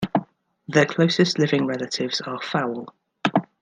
[0.67, 2.87] Their closest living relatives are fowl.